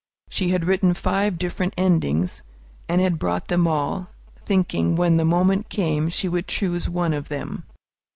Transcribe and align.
She 0.31 0.49
had 0.49 0.65
written 0.65 0.95
five 0.95 1.37
different 1.37 1.75
endings, 1.77 2.41
and 2.89 2.99
had 2.99 3.19
brought 3.19 3.49
them 3.49 3.67
all, 3.67 4.07
thinking, 4.47 4.95
when 4.95 5.17
the 5.17 5.25
moment 5.25 5.69
came, 5.69 6.09
she 6.09 6.27
would 6.27 6.47
choose 6.47 6.89
one 6.89 7.13
of 7.13 7.29
them. 7.29 7.65